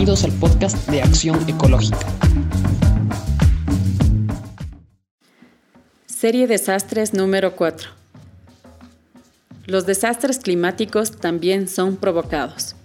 [0.00, 1.98] Bienvenidos al podcast de Acción Ecológica.
[6.06, 7.90] Serie Desastres número 4.
[9.66, 12.76] Los desastres climáticos también son provocados.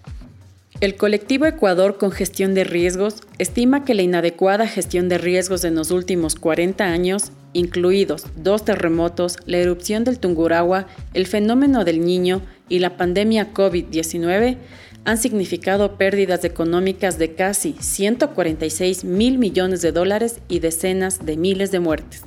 [0.82, 5.76] El colectivo Ecuador con gestión de riesgos estima que la inadecuada gestión de riesgos en
[5.76, 12.42] los últimos 40 años, incluidos dos terremotos, la erupción del Tungurahua, el fenómeno del Niño
[12.68, 14.58] y la pandemia COVID-19,
[15.06, 21.72] han significado pérdidas económicas de casi 146 mil millones de dólares y decenas de miles
[21.72, 22.24] de muertes.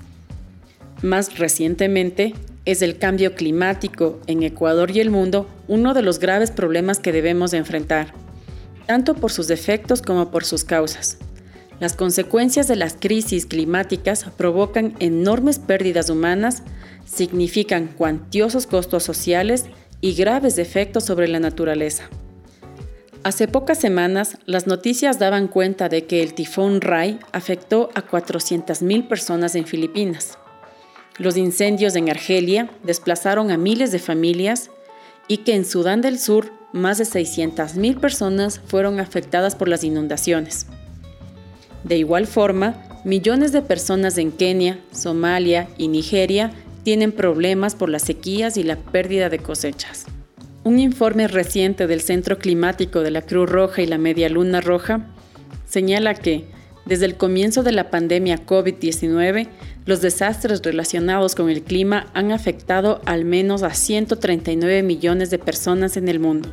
[1.02, 6.50] Más recientemente, es el cambio climático en Ecuador y el mundo uno de los graves
[6.50, 8.12] problemas que debemos enfrentar
[8.88, 11.18] tanto por sus efectos como por sus causas.
[11.78, 16.62] Las consecuencias de las crisis climáticas provocan enormes pérdidas humanas,
[17.04, 19.66] significan cuantiosos costos sociales
[20.00, 22.08] y graves efectos sobre la naturaleza.
[23.24, 29.08] Hace pocas semanas, las noticias daban cuenta de que el tifón Rai afectó a 400.000
[29.08, 30.38] personas en Filipinas.
[31.18, 34.70] Los incendios en Argelia desplazaron a miles de familias
[35.26, 40.66] y que en Sudán del Sur más de 600.000 personas fueron afectadas por las inundaciones.
[41.82, 46.52] De igual forma, millones de personas en Kenia, Somalia y Nigeria
[46.84, 50.06] tienen problemas por las sequías y la pérdida de cosechas.
[50.68, 55.06] Un informe reciente del Centro Climático de la Cruz Roja y la Media Luna Roja
[55.66, 56.44] señala que,
[56.84, 59.48] desde el comienzo de la pandemia COVID-19,
[59.86, 65.96] los desastres relacionados con el clima han afectado al menos a 139 millones de personas
[65.96, 66.52] en el mundo.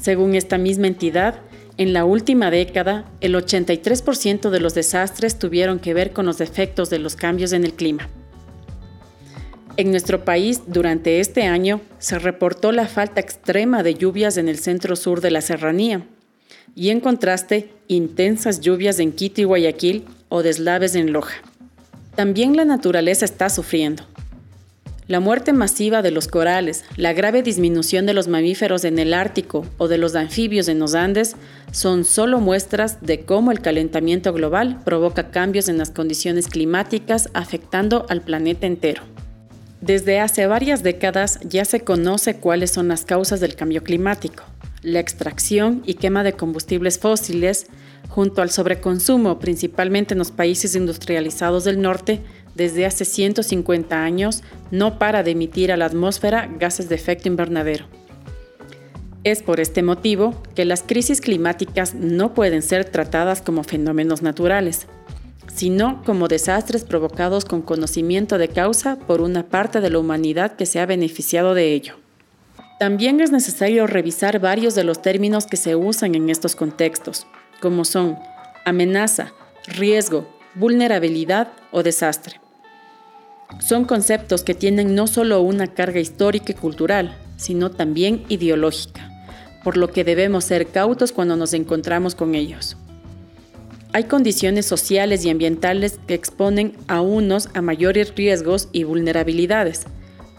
[0.00, 1.40] Según esta misma entidad,
[1.76, 6.88] en la última década, el 83% de los desastres tuvieron que ver con los efectos
[6.88, 8.08] de los cambios en el clima.
[9.80, 14.58] En nuestro país, durante este año, se reportó la falta extrema de lluvias en el
[14.58, 16.06] centro sur de la serranía,
[16.74, 21.36] y en contraste, intensas lluvias en Quito y Guayaquil o deslaves en Loja.
[22.14, 24.02] También la naturaleza está sufriendo.
[25.06, 29.64] La muerte masiva de los corales, la grave disminución de los mamíferos en el Ártico
[29.78, 31.36] o de los anfibios en los Andes
[31.72, 38.04] son solo muestras de cómo el calentamiento global provoca cambios en las condiciones climáticas afectando
[38.10, 39.04] al planeta entero.
[39.80, 44.44] Desde hace varias décadas ya se conoce cuáles son las causas del cambio climático
[44.82, 47.66] la extracción y quema de combustibles fósiles,
[48.08, 52.20] junto al sobreconsumo, principalmente en los países industrializados del norte,
[52.54, 57.84] desde hace 150 años, no para de emitir a la atmósfera gases de efecto invernadero.
[59.22, 64.86] Es por este motivo que las crisis climáticas no pueden ser tratadas como fenómenos naturales,
[65.60, 70.64] sino como desastres provocados con conocimiento de causa por una parte de la humanidad que
[70.64, 71.96] se ha beneficiado de ello.
[72.78, 77.26] También es necesario revisar varios de los términos que se usan en estos contextos,
[77.60, 78.18] como son
[78.64, 79.34] amenaza,
[79.66, 82.40] riesgo, vulnerabilidad o desastre.
[83.58, 89.10] Son conceptos que tienen no solo una carga histórica y cultural, sino también ideológica,
[89.62, 92.78] por lo que debemos ser cautos cuando nos encontramos con ellos.
[93.92, 99.82] Hay condiciones sociales y ambientales que exponen a unos a mayores riesgos y vulnerabilidades.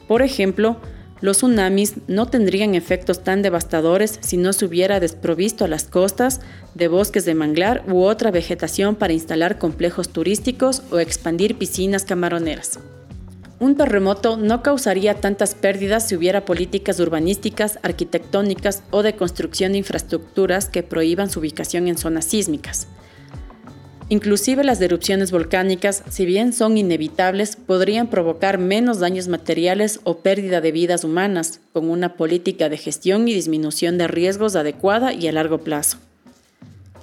[0.07, 0.77] Por ejemplo,
[1.19, 6.39] los tsunamis no tendrían efectos tan devastadores si no se hubiera desprovisto a las costas
[6.75, 12.79] de bosques de manglar u otra vegetación para instalar complejos turísticos o expandir piscinas camaroneras.
[13.59, 19.79] Un terremoto no causaría tantas pérdidas si hubiera políticas urbanísticas, arquitectónicas o de construcción de
[19.79, 22.87] infraestructuras que prohíban su ubicación en zonas sísmicas.
[24.11, 30.59] Inclusive las erupciones volcánicas, si bien son inevitables, podrían provocar menos daños materiales o pérdida
[30.59, 35.31] de vidas humanas, con una política de gestión y disminución de riesgos adecuada y a
[35.31, 35.97] largo plazo.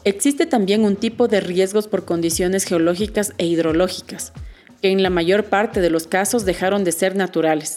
[0.05, 4.35] Existe también un tipo de riesgos por condiciones geológicas e hidrológicas,
[4.83, 7.77] que en la mayor parte de los casos dejaron de ser naturales,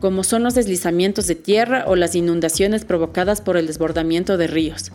[0.00, 4.92] como son los deslizamientos de tierra o las inundaciones provocadas por el desbordamiento de ríos.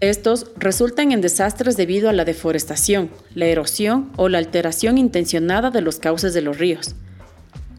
[0.00, 5.80] Estos resultan en desastres debido a la deforestación, la erosión o la alteración intencionada de
[5.80, 6.94] los cauces de los ríos.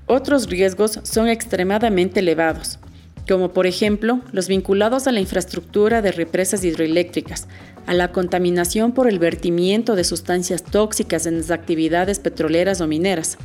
[0.08, 2.80] Otros riesgos son extremadamente elevados,
[3.28, 7.48] como por ejemplo los vinculados a la infraestructura de represas hidroeléctricas,
[7.86, 13.38] a la contaminación por el vertimiento de sustancias tóxicas en las actividades petroleras o mineras,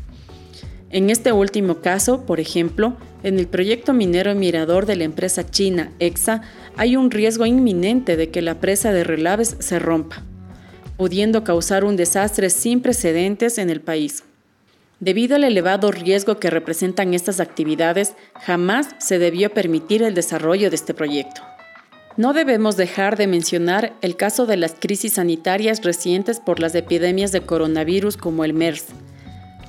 [0.93, 5.93] en este último caso, por ejemplo, en el proyecto minero Mirador de la empresa china
[6.01, 6.43] EXA
[6.77, 10.23] hay un riesgo inminente de que la presa de Relaves se rompa,
[10.97, 14.25] pudiendo causar un desastre sin precedentes en el país.
[15.01, 20.77] Debido al elevado riesgo que representan estas actividades, jamás se debió permitir el desarrollo de
[20.77, 21.41] este proyecto.
[22.17, 27.33] No debemos dejar de mencionar el caso de las crisis sanitarias recientes por las epidemias
[27.33, 28.87] de coronavirus como el MERS,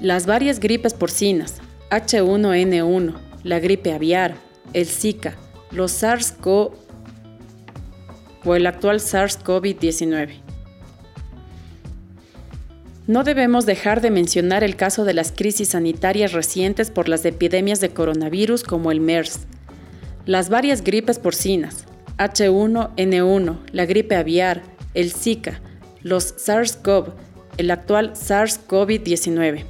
[0.02, 1.62] las varias gripes porcinas,
[1.92, 3.14] H1N1,
[3.44, 4.36] la gripe aviar,
[4.74, 5.36] el Zika,
[5.72, 6.72] los SARS-CoV
[8.46, 10.30] o el actual SARS-CoV-19.
[13.08, 17.82] No debemos dejar de mencionar el caso de las crisis sanitarias recientes por las epidemias
[17.82, 19.48] de coronavirus como el MERS,
[20.26, 21.86] las varias gripes porcinas,
[22.18, 24.62] H1N1, la gripe aviar,
[24.94, 25.62] el Zika,
[26.04, 27.14] los SARS-CoV,
[27.58, 29.66] el actual SARS-CoV-19.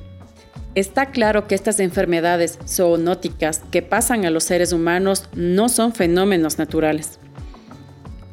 [0.76, 6.58] Está claro que estas enfermedades zoonóticas que pasan a los seres humanos no son fenómenos
[6.58, 7.21] naturales.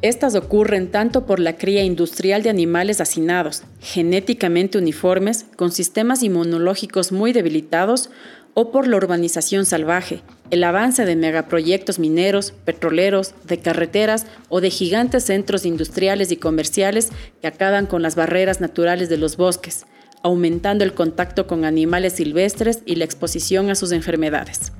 [0.01, 7.11] Estas ocurren tanto por la cría industrial de animales hacinados, genéticamente uniformes, con sistemas inmunológicos
[7.11, 8.09] muy debilitados,
[8.53, 14.69] o por la urbanización salvaje, el avance de megaproyectos mineros, petroleros, de carreteras o de
[14.69, 17.09] gigantes centros industriales y comerciales
[17.41, 19.85] que acaban con las barreras naturales de los bosques,
[20.23, 24.71] aumentando el contacto con animales silvestres y la exposición a sus enfermedades.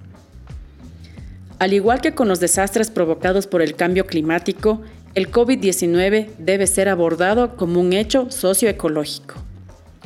[1.60, 4.82] Al igual que con los desastres provocados por el cambio climático,
[5.20, 9.36] el COVID-19 debe ser abordado como un hecho socioecológico.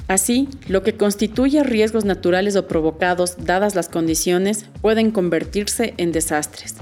[0.08, 6.78] Así, lo que constituye riesgos naturales o provocados dadas las condiciones pueden convertirse en desastres.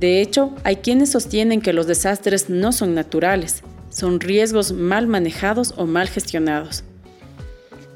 [0.00, 5.74] De hecho, hay quienes sostienen que los desastres no son naturales, son riesgos mal manejados
[5.76, 6.82] o mal gestionados.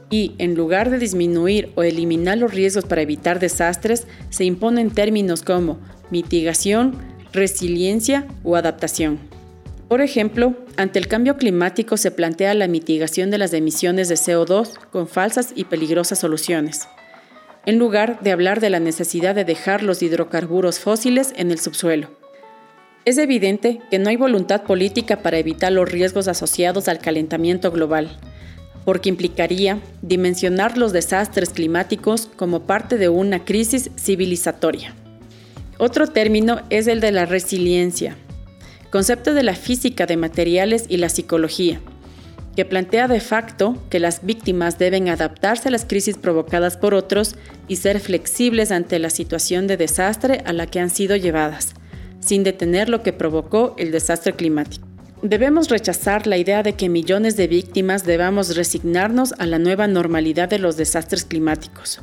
[0.08, 5.42] Y, en lugar de disminuir o eliminar los riesgos para evitar desastres, se imponen términos
[5.42, 5.80] como
[6.12, 6.96] mitigación,
[7.32, 9.37] resiliencia o adaptación.
[9.88, 14.74] Por ejemplo, ante el cambio climático se plantea la mitigación de las emisiones de CO2
[14.92, 16.86] con falsas y peligrosas soluciones,
[17.64, 22.10] en lugar de hablar de la necesidad de dejar los hidrocarburos fósiles en el subsuelo.
[23.06, 28.18] Es evidente que no hay voluntad política para evitar los riesgos asociados al calentamiento global,
[28.84, 34.94] porque implicaría dimensionar los desastres climáticos como parte de una crisis civilizatoria.
[35.78, 38.18] Otro término es el de la resiliencia,
[38.90, 41.80] concepto de la física de materiales y la psicología,
[42.56, 47.36] que plantea de facto que las víctimas deben adaptarse a las crisis provocadas por otros
[47.68, 51.74] y ser flexibles ante la situación de desastre a la que han sido llevadas,
[52.20, 54.86] sin detener lo que provocó el desastre climático.
[55.22, 60.48] Debemos rechazar la idea de que millones de víctimas debamos resignarnos a la nueva normalidad
[60.48, 62.00] de los desastres climáticos.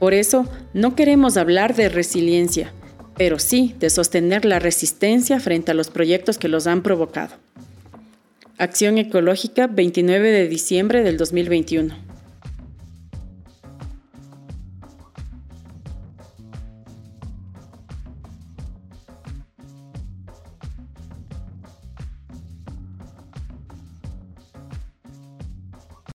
[0.00, 2.72] Por eso, no queremos hablar de resiliencia,
[3.20, 7.34] pero sí de sostener la resistencia frente a los proyectos que los han provocado.
[8.56, 12.09] Acción Ecológica, 29 de diciembre del 2021.